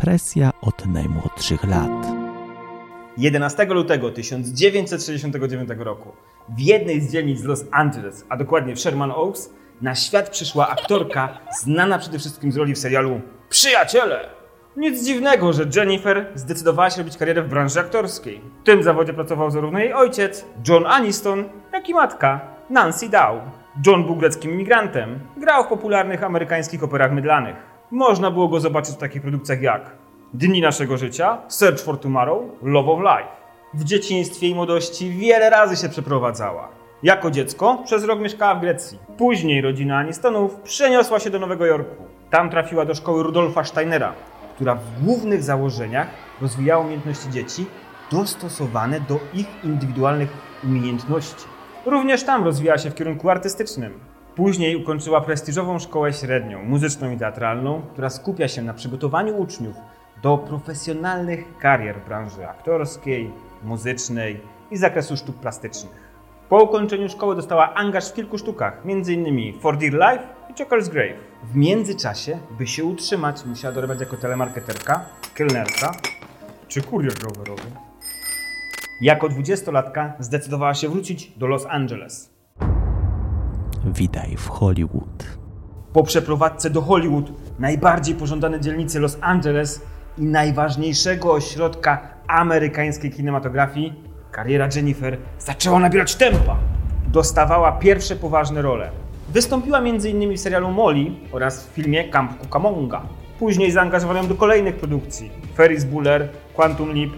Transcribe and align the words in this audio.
presja 0.00 0.50
od 0.60 0.86
najmłodszych 0.86 1.64
lat. 1.64 2.06
11 3.16 3.64
lutego 3.64 4.10
1969 4.10 5.68
roku 5.78 6.12
w 6.48 6.60
jednej 6.60 7.00
z 7.00 7.12
dzielnic 7.12 7.44
Los 7.44 7.64
Angeles, 7.70 8.24
a 8.28 8.36
dokładnie 8.36 8.76
w 8.76 8.80
Sherman 8.80 9.10
Oaks, 9.10 9.50
na 9.82 9.94
świat 9.94 10.30
przyszła 10.30 10.68
aktorka 10.68 11.38
znana 11.60 11.98
przede 11.98 12.18
wszystkim 12.18 12.52
z 12.52 12.56
roli 12.56 12.74
w 12.74 12.78
serialu 12.78 13.20
Przyjaciele. 13.48 14.28
Nic 14.76 15.04
dziwnego, 15.04 15.52
że 15.52 15.66
Jennifer 15.76 16.26
zdecydowała 16.34 16.90
się 16.90 16.98
robić 16.98 17.16
karierę 17.16 17.42
w 17.42 17.48
branży 17.48 17.80
aktorskiej. 17.80 18.40
W 18.62 18.66
tym 18.66 18.82
zawodzie 18.82 19.12
pracował 19.12 19.50
zarówno 19.50 19.78
jej 19.78 19.94
ojciec, 19.94 20.44
John 20.68 20.86
Aniston, 20.86 21.44
jak 21.72 21.88
i 21.88 21.94
matka, 21.94 22.40
Nancy 22.70 23.08
Dow. 23.08 23.34
John 23.86 24.04
był 24.04 24.16
greckim 24.16 24.50
imigrantem. 24.50 25.18
Grał 25.36 25.64
w 25.64 25.68
popularnych 25.68 26.22
amerykańskich 26.22 26.84
operach 26.84 27.12
mydlanych. 27.12 27.69
Można 27.90 28.30
było 28.30 28.48
go 28.48 28.60
zobaczyć 28.60 28.94
w 28.94 28.98
takich 28.98 29.22
produkcjach 29.22 29.62
jak 29.62 29.90
Dni 30.34 30.60
naszego 30.60 30.96
życia, 30.96 31.38
Search 31.48 31.80
for 31.80 31.98
Tomorrow, 31.98 32.42
Love 32.62 32.90
of 32.90 33.00
Life. 33.00 33.28
W 33.74 33.84
dzieciństwie 33.84 34.48
i 34.48 34.54
młodości 34.54 35.10
wiele 35.10 35.50
razy 35.50 35.76
się 35.76 35.88
przeprowadzała. 35.88 36.68
Jako 37.02 37.30
dziecko 37.30 37.82
przez 37.84 38.04
rok 38.04 38.20
mieszkała 38.20 38.54
w 38.54 38.60
Grecji. 38.60 38.98
Później 39.18 39.60
rodzina 39.60 39.98
Anistonów 39.98 40.54
przeniosła 40.54 41.20
się 41.20 41.30
do 41.30 41.38
Nowego 41.38 41.66
Jorku. 41.66 42.04
Tam 42.30 42.50
trafiła 42.50 42.84
do 42.84 42.94
szkoły 42.94 43.22
Rudolfa 43.22 43.64
Steinera, 43.64 44.12
która 44.54 44.74
w 44.74 45.04
głównych 45.04 45.42
założeniach 45.42 46.08
rozwijała 46.40 46.84
umiejętności 46.84 47.30
dzieci 47.30 47.66
dostosowane 48.12 49.00
do 49.00 49.20
ich 49.34 49.46
indywidualnych 49.64 50.28
umiejętności. 50.64 51.44
Również 51.86 52.24
tam 52.24 52.44
rozwijała 52.44 52.78
się 52.78 52.90
w 52.90 52.94
kierunku 52.94 53.30
artystycznym. 53.30 54.09
Później 54.40 54.76
ukończyła 54.76 55.20
prestiżową 55.20 55.78
szkołę 55.78 56.12
średnią, 56.12 56.62
muzyczną 56.62 57.10
i 57.10 57.16
teatralną, 57.16 57.82
która 57.92 58.10
skupia 58.10 58.48
się 58.48 58.62
na 58.62 58.74
przygotowaniu 58.74 59.38
uczniów 59.38 59.76
do 60.22 60.38
profesjonalnych 60.38 61.58
karier 61.58 61.96
branży 62.06 62.48
aktorskiej, 62.48 63.30
muzycznej 63.64 64.40
i 64.70 64.76
zakresu 64.76 65.16
sztuk 65.16 65.36
plastycznych. 65.36 66.10
Po 66.48 66.62
ukończeniu 66.62 67.08
szkoły 67.08 67.36
dostała 67.36 67.74
angaż 67.74 68.10
w 68.10 68.14
kilku 68.14 68.38
sztukach, 68.38 68.82
m.in. 68.84 69.60
For 69.60 69.78
Dear 69.78 69.92
Life 69.92 70.24
i 70.50 70.54
Joker's 70.54 70.88
Grave. 70.88 71.18
W 71.52 71.56
międzyczasie, 71.56 72.38
by 72.58 72.66
się 72.66 72.84
utrzymać, 72.84 73.44
musiała 73.44 73.74
dorabiać 73.74 74.00
jako 74.00 74.16
telemarketerka, 74.16 75.06
kelnerka 75.34 75.92
czy 76.68 76.82
kurier 76.82 77.14
rowerowy. 77.24 77.70
Jako 79.00 79.28
dwudziestolatka 79.28 80.12
zdecydowała 80.18 80.74
się 80.74 80.88
wrócić 80.88 81.32
do 81.36 81.46
Los 81.46 81.66
Angeles. 81.66 82.39
Witaj 83.84 84.36
w 84.36 84.48
Hollywood. 84.48 85.38
Po 85.92 86.02
przeprowadzce 86.02 86.70
do 86.70 86.82
Hollywood, 86.82 87.32
najbardziej 87.58 88.14
pożądane 88.14 88.60
dzielnicy 88.60 89.00
Los 89.00 89.18
Angeles 89.20 89.82
i 90.18 90.22
najważniejszego 90.22 91.32
ośrodka 91.32 92.00
amerykańskiej 92.26 93.10
kinematografii, 93.10 93.92
kariera 94.30 94.68
Jennifer 94.76 95.18
zaczęła 95.38 95.78
nabierać 95.78 96.14
tempa. 96.14 96.56
Dostawała 97.08 97.72
pierwsze 97.72 98.16
poważne 98.16 98.62
role. 98.62 98.90
Wystąpiła 99.28 99.78
m.in. 99.78 100.36
w 100.36 100.40
serialu 100.40 100.70
Molly 100.70 101.10
oraz 101.32 101.66
w 101.66 101.72
filmie 101.72 102.08
Camp 102.08 102.40
Cucamonga. 102.42 103.02
Później 103.38 103.72
zaangażowano 103.72 104.22
ją 104.22 104.28
do 104.28 104.34
kolejnych 104.34 104.76
produkcji. 104.76 105.30
Ferris 105.56 105.84
Bueller, 105.84 106.28
Quantum 106.54 106.94
Leap, 106.94 107.10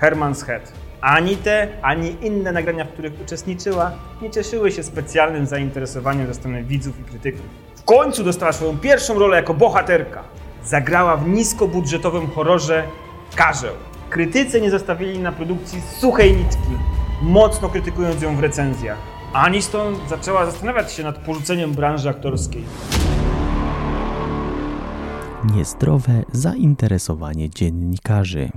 Herman's 0.00 0.46
Head. 0.46 0.72
Ani 1.00 1.36
te, 1.36 1.68
ani 1.82 2.16
inne 2.22 2.52
nagrania, 2.52 2.84
w 2.84 2.88
których 2.88 3.12
uczestniczyła, 3.22 3.92
nie 4.22 4.30
cieszyły 4.30 4.72
się 4.72 4.82
specjalnym 4.82 5.46
zainteresowaniem 5.46 6.26
ze 6.26 6.34
strony 6.34 6.64
widzów 6.64 7.00
i 7.00 7.04
krytyków. 7.04 7.46
W 7.76 7.84
końcu 7.84 8.24
dostała 8.24 8.52
swoją 8.52 8.78
pierwszą 8.78 9.18
rolę 9.18 9.36
jako 9.36 9.54
bohaterka. 9.54 10.22
Zagrała 10.64 11.16
w 11.16 11.28
niskobudżetowym 11.28 12.26
horrorze 12.26 12.84
Karzeł. 13.36 13.74
Krytycy 14.10 14.60
nie 14.60 14.70
zostawili 14.70 15.18
na 15.18 15.32
produkcji 15.32 15.80
suchej 15.80 16.36
nitki, 16.36 16.72
mocno 17.22 17.68
krytykując 17.68 18.22
ją 18.22 18.36
w 18.36 18.40
recenzjach. 18.40 18.98
Aniston 19.32 19.96
zaczęła 20.08 20.46
zastanawiać 20.46 20.92
się 20.92 21.02
nad 21.02 21.18
porzuceniem 21.18 21.72
branży 21.72 22.08
aktorskiej. 22.08 22.64
Niezdrowe 25.54 26.22
zainteresowanie 26.32 27.50
dziennikarzy. 27.50 28.50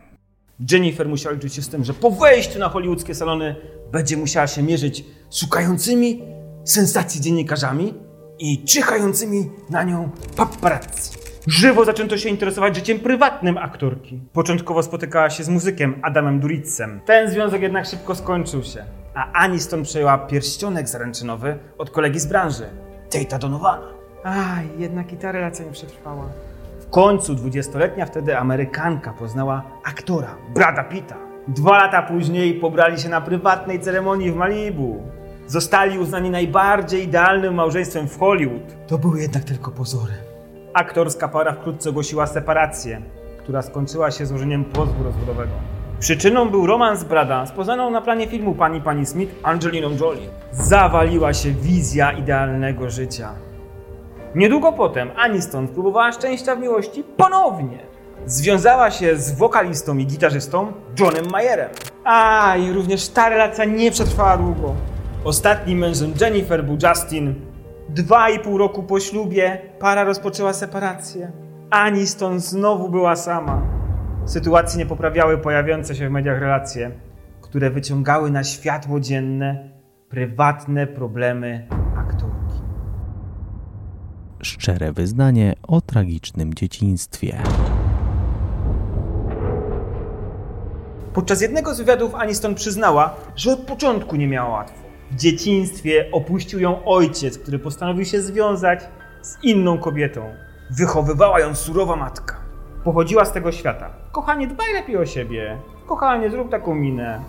Jennifer 0.72 1.10
musiała 1.10 1.36
liczyć 1.36 1.54
się 1.54 1.62
z 1.62 1.70
tym, 1.70 1.84
że 1.84 1.94
po 1.94 2.12
wejściu 2.12 2.60
na 2.60 2.70
hollywoodzkie 2.70 3.16
salony 3.16 3.56
będzie 3.92 4.18
musiała 4.18 4.48
się 4.48 4.64
mierzyć 4.64 5.06
szukającymi 5.32 6.22
sensacji 6.64 7.22
dziennikarzami 7.22 7.94
i 8.40 8.64
czyhającymi 8.64 9.50
na 9.70 9.84
nią 9.84 10.10
paparazzi. 10.36 11.24
Żywo 11.48 11.86
zaczęto 11.86 12.18
się 12.18 12.30
interesować 12.30 12.76
życiem 12.76 13.00
prywatnym 13.00 13.58
aktorki. 13.58 14.22
Początkowo 14.34 14.84
spotykała 14.84 15.30
się 15.30 15.44
z 15.44 15.50
muzykiem 15.50 16.00
Adamem 16.02 16.40
Duritzem. 16.40 17.02
Ten 17.06 17.32
związek 17.32 17.62
jednak 17.62 17.86
szybko 17.86 18.16
skończył 18.16 18.64
się, 18.64 18.86
a 19.16 19.32
Aniston 19.32 19.84
przejęła 19.84 20.18
pierścionek 20.18 20.90
zaręczynowy 20.90 21.60
od 21.78 21.90
kolegi 21.90 22.20
z 22.20 22.26
branży, 22.26 22.66
Tate'a 23.10 23.40
Donovana. 23.40 23.88
Aj, 24.24 24.70
jednak 24.80 25.14
i 25.14 25.18
ta 25.18 25.32
relacja 25.32 25.66
nie 25.66 25.72
przetrwała. 25.72 26.30
Końcu 26.94 27.36
dwudziestoletnia 27.36 28.06
wtedy 28.06 28.38
Amerykanka 28.38 29.14
poznała 29.14 29.64
aktora 29.84 30.36
Brada 30.54 30.84
Pitta. 30.84 31.16
Dwa 31.48 31.78
lata 31.78 32.02
później 32.02 32.54
pobrali 32.54 33.00
się 33.00 33.10
na 33.10 33.22
prywatnej 33.22 33.80
ceremonii 33.80 34.32
w 34.32 34.36
Malibu. 34.36 35.02
Zostali 35.48 36.00
uznani 36.00 36.30
najbardziej 36.30 37.04
idealnym 37.04 37.54
małżeństwem 37.54 38.08
w 38.08 38.20
Hollywood. 38.20 38.88
To 38.88 38.98
były 38.98 39.22
jednak 39.22 39.44
tylko 39.44 39.72
pozory. 39.72 40.14
Aktorska 40.74 41.28
para 41.28 41.54
wkrótce 41.54 41.90
ogłosiła 41.90 42.28
separację, 42.28 43.02
która 43.38 43.62
skończyła 43.62 44.12
się 44.12 44.26
złożeniem 44.26 44.66
pozwu 44.66 45.04
rozwodowego. 45.04 45.54
Przyczyną 46.00 46.50
był 46.50 46.68
romans 46.68 47.04
Brada 47.04 47.46
z 47.46 47.52
poznaną 47.52 47.92
na 47.92 48.02
planie 48.02 48.28
filmu 48.28 48.56
Pani 48.56 48.82
Pani 48.82 49.06
Smith 49.06 49.36
Angeliną 49.44 49.90
Jolie. 49.90 50.30
Zawaliła 50.52 51.34
się 51.34 51.52
wizja 51.52 52.12
idealnego 52.12 52.90
życia. 52.90 53.30
Niedługo 54.36 54.72
potem 54.72 55.12
Aniston 55.16 55.68
próbowała 55.68 56.12
szczęścia 56.12 56.56
w 56.56 56.60
miłości 56.60 57.04
ponownie. 57.18 57.80
Związała 58.26 58.92
się 58.92 59.18
z 59.18 59.32
wokalistą 59.32 59.98
i 59.98 60.06
gitarzystą 60.06 60.74
Johnem 61.00 61.26
Mayerem. 61.32 61.70
A 62.04 62.56
i 62.58 62.72
również 62.72 63.10
ta 63.10 63.30
relacja 63.30 63.66
nie 63.66 63.92
przetrwała 63.92 64.38
długo. 64.38 64.76
Ostatnim 65.24 65.80
mężem 65.80 66.14
Jennifer 66.22 66.64
był 66.64 66.78
Justin. 66.84 67.36
Dwa 67.90 68.30
i 68.30 68.40
pół 68.40 68.58
roku 68.58 68.84
po 68.84 69.00
ślubie 69.00 69.62
para 69.80 70.04
rozpoczęła 70.04 70.54
separację. 70.54 71.32
Aniston 71.70 72.40
znowu 72.40 72.90
była 72.90 73.16
sama. 73.16 73.62
Sytuacji 74.26 74.80
nie 74.80 74.86
poprawiały 74.86 75.38
pojawiające 75.38 75.96
się 75.96 76.10
w 76.10 76.12
mediach 76.12 76.40
relacje, 76.40 76.92
które 77.42 77.70
wyciągały 77.70 78.32
na 78.32 78.44
światło 78.44 79.00
dzienne 79.00 79.70
prywatne 80.10 80.88
problemy. 80.88 81.68
Szczere 84.44 84.94
wyznanie 84.94 85.54
o 85.68 85.82
tragicznym 85.82 86.54
dzieciństwie. 86.54 87.38
Podczas 91.14 91.42
jednego 91.42 91.74
z 91.74 91.78
wywiadów 91.78 92.16
Aniston 92.16 92.56
przyznała, 92.56 93.16
że 93.36 93.54
od 93.54 93.60
początku 93.60 94.16
nie 94.16 94.28
miała 94.28 94.50
łatwo. 94.50 94.78
W 95.12 95.16
dzieciństwie 95.16 96.10
opuścił 96.12 96.60
ją 96.60 96.86
ojciec, 96.86 97.38
który 97.38 97.60
postanowił 97.60 98.06
się 98.06 98.22
związać 98.22 98.80
z 99.22 99.44
inną 99.44 99.78
kobietą. 99.78 100.22
Wychowywała 100.70 101.40
ją 101.40 101.56
surowa 101.56 101.96
matka. 101.96 102.36
Pochodziła 102.84 103.26
z 103.26 103.32
tego 103.32 103.52
świata. 103.52 103.90
Kochanie, 104.12 104.48
dbaj 104.48 104.74
lepiej 104.74 104.98
o 104.98 105.06
siebie. 105.06 105.58
Kochanie, 105.88 106.30
zrób 106.30 106.52
taką 106.52 106.76
minę. 106.76 107.22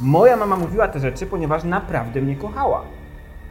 Moja 0.00 0.36
mama 0.36 0.56
mówiła 0.56 0.88
te 0.88 1.00
rzeczy, 1.00 1.26
ponieważ 1.26 1.64
naprawdę 1.64 2.22
mnie 2.22 2.36
kochała. 2.36 2.97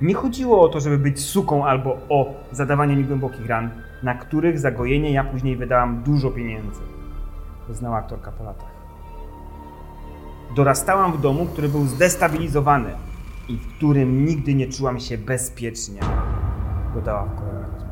Nie 0.01 0.13
chodziło 0.13 0.61
o 0.61 0.69
to, 0.69 0.79
żeby 0.79 0.97
być 0.97 1.19
suką 1.19 1.65
albo 1.65 1.97
o 2.09 2.33
zadawanie 2.51 2.95
mi 2.95 3.03
głębokich 3.03 3.45
ran, 3.47 3.69
na 4.03 4.13
których 4.13 4.59
zagojenie 4.59 5.11
ja 5.11 5.23
później 5.23 5.55
wydałam 5.55 6.03
dużo 6.03 6.31
pieniędzy. 6.31 6.81
Znała 7.69 7.97
aktorka 7.97 8.31
po 8.31 8.43
latach. 8.43 8.77
Dorastałam 10.55 11.13
w 11.13 11.21
domu, 11.21 11.45
który 11.45 11.69
był 11.69 11.85
zdestabilizowany 11.85 12.89
i 13.49 13.57
w 13.57 13.77
którym 13.77 14.25
nigdy 14.25 14.53
nie 14.55 14.67
czułam 14.67 14.99
się 14.99 15.17
bezpiecznie. 15.17 15.99
Dodała 16.95 17.23
w 17.23 17.35
kolejnej 17.35 17.63
rozmowie. 17.63 17.87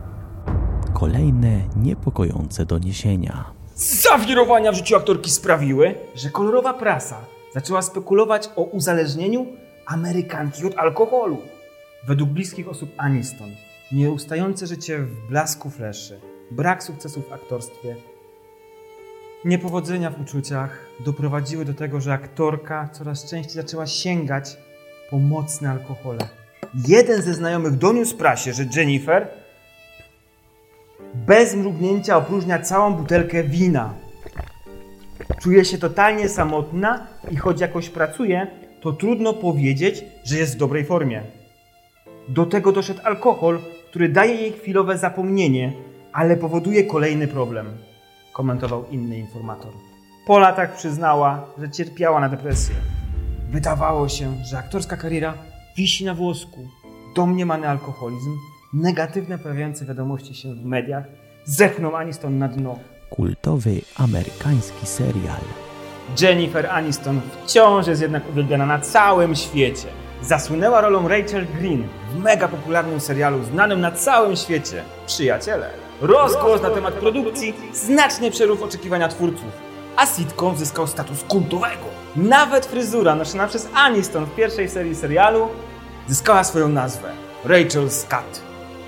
Kolejne 0.94 1.62
niepokojące 1.76 2.66
doniesienia. 2.66 3.46
Zawirowania 3.76 4.72
w 4.72 4.76
życiu 4.76 4.96
aktorki 4.96 5.32
sprawiły, 5.32 5.96
że 6.16 6.30
kolorowa 6.30 6.74
prasa 6.74 7.16
zaczęła 7.54 7.82
spekulować 7.82 8.50
o 8.56 8.62
uzależnieniu 8.62 9.46
Amerykanki 9.86 10.66
od 10.66 10.78
alkoholu. 10.78 11.38
Według 12.08 12.30
bliskich 12.30 12.68
osób 12.68 12.94
Aniston, 12.98 13.56
nieustające 13.92 14.68
życie 14.68 15.00
w 15.00 15.28
blasku 15.30 15.70
fleszy, 15.70 16.20
brak 16.52 16.84
sukcesów 16.84 17.30
w 17.30 17.34
aktorstwie, 17.34 17.96
niepowodzenia 19.46 20.12
w 20.12 20.22
uczuciach 20.22 20.86
doprowadziły 21.06 21.66
do 21.66 21.74
tego, 21.74 22.02
że 22.02 22.14
aktorka 22.14 22.90
coraz 22.92 23.30
częściej 23.30 23.54
zaczęła 23.54 23.88
sięgać 23.88 24.58
po 25.10 25.20
mocne 25.20 25.70
alkohole. 25.70 26.28
Jeden 26.88 27.22
ze 27.22 27.34
znajomych 27.34 27.78
doniósł 27.78 28.18
prasie, 28.18 28.54
że 28.54 28.66
Jennifer 28.76 29.28
bez 31.14 31.56
mrugnięcia 31.56 32.18
opróżnia 32.18 32.60
całą 32.60 32.94
butelkę 32.94 33.44
wina. 33.44 33.94
Czuje 35.42 35.66
się 35.66 35.78
totalnie 35.78 36.30
samotna 36.30 37.08
i 37.32 37.36
choć 37.36 37.62
jakoś 37.62 37.90
pracuje, 37.90 38.48
to 38.82 38.94
trudno 38.94 39.34
powiedzieć, 39.34 40.06
że 40.24 40.38
jest 40.38 40.56
w 40.56 40.58
dobrej 40.58 40.86
formie. 40.86 41.45
Do 42.30 42.46
tego 42.46 42.72
doszedł 42.72 43.00
alkohol, 43.04 43.60
który 43.90 44.10
daje 44.10 44.36
jej 44.36 44.52
chwilowe 44.52 44.98
zapomnienie, 44.98 45.74
ale 46.14 46.38
powoduje 46.38 46.84
kolejny 46.84 47.28
problem, 47.28 47.78
komentował 48.34 48.86
inny 48.92 49.18
informator. 49.18 49.72
Po 50.28 50.40
latach 50.40 50.76
przyznała, 50.76 51.46
że 51.58 51.70
cierpiała 51.70 52.20
na 52.20 52.30
depresję. 52.30 52.76
Wydawało 53.52 54.10
się, 54.10 54.34
że 54.44 54.58
aktorska 54.58 54.98
kariera 54.98 55.34
wisi 55.78 56.06
na 56.06 56.14
włosku. 56.14 56.68
Domniemany 57.16 57.70
alkoholizm, 57.70 58.32
negatywne 58.74 59.38
pojawiające 59.38 59.86
wiadomości 59.86 60.36
się 60.36 60.54
w 60.54 60.66
mediach 60.66 61.04
zepchną 61.46 61.98
Aniston 61.98 62.38
na 62.38 62.48
dno. 62.48 62.80
Kultowy 63.10 63.82
amerykański 63.98 64.86
serial. 64.86 65.42
Jennifer 66.22 66.68
Aniston 66.68 67.22
wciąż 67.44 67.88
jest 67.88 68.02
jednak 68.02 68.30
uwielbiana 68.30 68.66
na 68.66 68.80
całym 68.80 69.36
świecie. 69.36 69.88
Zasłynęła 70.22 70.82
rolą 70.82 71.08
Rachel 71.08 71.46
Green 71.60 71.88
w 72.12 72.18
mega 72.18 72.48
popularnym 72.48 73.00
serialu 73.00 73.44
znanym 73.44 73.82
na 73.82 73.92
całym 73.92 74.36
świecie 74.36 74.84
Przyjaciele. 75.08 75.70
Rozgłos 76.02 76.62
na 76.62 76.70
temat 76.70 76.94
produkcji 76.94 77.54
znacznie 77.74 78.32
przerósł 78.32 78.64
oczekiwania 78.64 79.08
twórców, 79.08 79.52
a 79.96 80.06
sitcom 80.06 80.58
zyskał 80.58 80.88
status 80.88 81.24
kultowego. 81.24 81.86
Nawet 82.16 82.66
fryzura 82.66 83.16
noszona 83.16 83.48
przez 83.48 83.68
Aniston 83.74 84.26
w 84.26 84.36
pierwszej 84.36 84.70
serii 84.70 84.96
serialu 84.96 85.48
zyskała 86.08 86.44
swoją 86.44 86.70
nazwę 86.70 87.10
Rachel's 87.46 88.08
Cut 88.08 88.42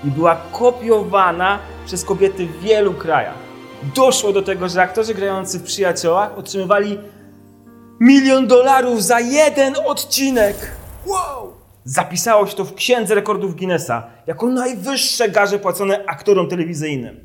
i 0.04 0.10
była 0.10 0.36
kopiowana 0.52 1.58
przez 1.86 2.04
kobiety 2.04 2.46
w 2.46 2.60
wielu 2.60 2.94
krajach. 2.94 3.34
Doszło 3.94 4.32
do 4.32 4.42
tego, 4.42 4.68
że 4.68 4.82
aktorzy 4.82 5.14
grający 5.14 5.58
w 5.58 5.62
Przyjaciołach 5.62 6.38
otrzymywali 6.38 6.98
milion 8.00 8.46
dolarów 8.46 9.04
za 9.04 9.20
jeden 9.20 9.74
odcinek. 9.86 10.77
Wow! 11.08 11.52
Zapisało 11.84 12.46
się 12.46 12.56
to 12.56 12.64
w 12.64 12.74
Księdze 12.74 13.14
Rekordów 13.14 13.56
Guinnessa 13.56 14.06
jako 14.26 14.46
najwyższe 14.46 15.28
garze 15.28 15.58
płacone 15.58 16.04
aktorom 16.06 16.48
telewizyjnym. 16.48 17.20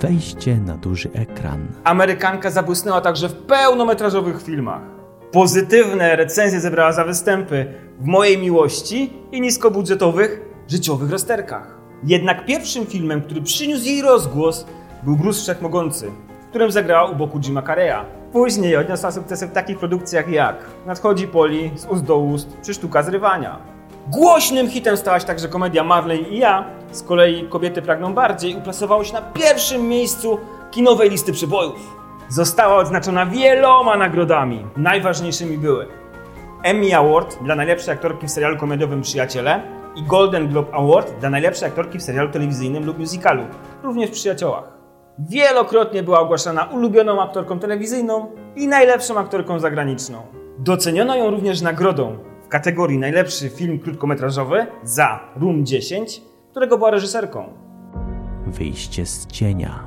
Wejście 0.00 0.56
na 0.56 0.76
duży 0.76 1.10
ekran. 1.12 1.68
Amerykanka 1.84 2.50
zabłysnęła 2.50 3.00
także 3.00 3.28
w 3.28 3.34
pełnometrażowych 3.34 4.42
filmach. 4.42 4.82
Pozytywne 5.32 6.16
recenzje 6.16 6.60
zebrała 6.60 6.92
za 6.92 7.04
występy 7.04 7.74
w 8.00 8.04
Mojej 8.04 8.38
Miłości 8.38 9.12
i 9.32 9.40
niskobudżetowych 9.40 10.40
życiowych 10.68 11.10
rozterkach. 11.10 11.78
Jednak 12.04 12.46
pierwszym 12.46 12.86
filmem, 12.86 13.22
który 13.22 13.42
przyniósł 13.42 13.84
jej 13.84 14.02
rozgłos, 14.02 14.66
był 15.02 15.16
Bruce 15.16 15.40
Wszechmogący, 15.40 16.10
którym 16.48 16.70
zagrała 16.70 17.10
u 17.10 17.14
boku 17.14 17.40
Jima 17.40 17.62
Carreya. 17.62 18.04
Później 18.32 18.76
odniosła 18.76 19.10
sukcesy 19.10 19.46
w 19.46 19.52
takich 19.52 19.78
produkcjach 19.78 20.28
jak 20.28 20.56
Nadchodzi 20.86 21.28
Poli, 21.28 21.70
Z 21.74 21.86
ust 21.86 22.04
do 22.04 22.18
ust 22.18 22.56
czy 22.62 22.74
Sztuka 22.74 23.02
zrywania. 23.02 23.58
Głośnym 24.08 24.70
hitem 24.70 24.96
stała 24.96 25.20
się 25.20 25.26
także 25.26 25.48
komedia 25.48 25.84
Marley 25.84 26.34
i 26.34 26.38
ja, 26.38 26.64
z 26.92 27.02
kolei 27.02 27.48
Kobiety 27.48 27.82
pragną 27.82 28.14
bardziej 28.14 28.56
uplasowało 28.56 29.04
się 29.04 29.12
na 29.12 29.22
pierwszym 29.22 29.88
miejscu 29.88 30.38
kinowej 30.70 31.10
listy 31.10 31.32
przebojów. 31.32 31.98
Została 32.28 32.76
odznaczona 32.76 33.26
wieloma 33.26 33.96
nagrodami. 33.96 34.66
Najważniejszymi 34.76 35.58
były 35.58 35.86
Emmy 36.62 36.96
Award 36.96 37.42
dla 37.42 37.54
najlepszej 37.54 37.94
aktorki 37.94 38.26
w 38.26 38.30
serialu 38.30 38.56
komediowym 38.56 39.02
Przyjaciele 39.02 39.62
i 39.96 40.02
Golden 40.02 40.48
Globe 40.48 40.74
Award 40.74 41.18
dla 41.20 41.30
najlepszej 41.30 41.68
aktorki 41.68 41.98
w 41.98 42.02
serialu 42.02 42.30
telewizyjnym 42.30 42.86
lub 42.86 42.98
musicalu, 42.98 43.42
również 43.82 44.10
w 44.10 44.12
Przyjaciołach. 44.12 44.77
Wielokrotnie 45.18 46.02
była 46.02 46.20
ogłaszana 46.20 46.64
ulubioną 46.64 47.22
aktorką 47.22 47.58
telewizyjną 47.58 48.26
i 48.56 48.68
najlepszą 48.68 49.18
aktorką 49.18 49.58
zagraniczną. 49.58 50.22
Doceniono 50.58 51.16
ją 51.16 51.30
również 51.30 51.60
nagrodą 51.60 52.18
w 52.44 52.48
kategorii 52.48 52.98
najlepszy 52.98 53.48
film 53.48 53.78
krótkometrażowy 53.78 54.66
za 54.82 55.20
Room 55.36 55.66
10, 55.66 56.22
którego 56.50 56.78
była 56.78 56.90
reżyserką. 56.90 57.52
Wyjście 58.46 59.06
z 59.06 59.26
cienia. 59.26 59.84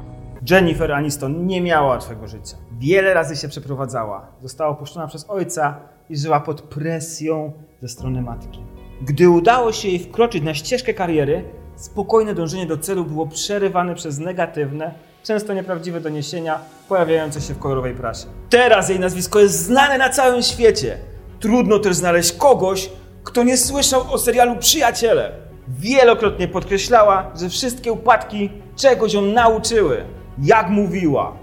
Jennifer 0.49 0.91
Aniston 0.91 1.45
nie 1.45 1.61
miała 1.61 1.87
łatwego 1.87 2.27
życia. 2.27 2.57
Wiele 2.79 3.13
razy 3.13 3.35
się 3.35 3.47
przeprowadzała. 3.47 4.27
Została 4.41 4.69
opuszczona 4.69 5.07
przez 5.07 5.29
ojca 5.29 5.79
i 6.09 6.17
żyła 6.17 6.39
pod 6.39 6.61
presją 6.61 7.51
ze 7.81 7.87
strony 7.87 8.21
matki. 8.21 8.59
Gdy 9.01 9.29
udało 9.29 9.71
się 9.71 9.87
jej 9.87 9.99
wkroczyć 9.99 10.43
na 10.43 10.53
ścieżkę 10.53 10.93
kariery, 10.93 11.43
spokojne 11.75 12.33
dążenie 12.33 12.65
do 12.65 12.77
celu 12.77 13.05
było 13.05 13.27
przerywane 13.27 13.95
przez 13.95 14.19
negatywne, 14.19 14.93
często 15.23 15.53
nieprawdziwe 15.53 16.01
doniesienia 16.01 16.59
pojawiające 16.89 17.41
się 17.41 17.53
w 17.53 17.59
kolorowej 17.59 17.93
prasie. 17.93 18.25
Teraz 18.49 18.89
jej 18.89 18.99
nazwisko 18.99 19.39
jest 19.39 19.65
znane 19.65 19.97
na 19.97 20.09
całym 20.09 20.41
świecie. 20.41 20.97
Trudno 21.39 21.79
też 21.79 21.95
znaleźć 21.95 22.31
kogoś, 22.31 22.89
kto 23.23 23.43
nie 23.43 23.57
słyszał 23.57 24.13
o 24.13 24.17
serialu 24.17 24.55
Przyjaciele. 24.55 25.31
Wielokrotnie 25.67 26.47
podkreślała, 26.47 27.31
że 27.39 27.49
wszystkie 27.49 27.91
upadki 27.91 28.49
czegoś 28.75 29.13
ją 29.13 29.21
nauczyły. 29.21 30.05
Jak 30.43 30.69
mówiła, 30.69 31.33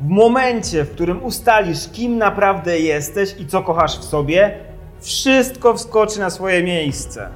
w 0.00 0.08
momencie, 0.08 0.84
w 0.84 0.90
którym 0.90 1.24
ustalisz, 1.24 1.88
kim 1.92 2.18
naprawdę 2.18 2.80
jesteś 2.80 3.34
i 3.38 3.46
co 3.46 3.62
kochasz 3.62 3.98
w 3.98 4.04
sobie, 4.04 4.58
wszystko 5.00 5.74
wskoczy 5.74 6.20
na 6.20 6.30
swoje 6.30 6.62
miejsce. 6.62 7.28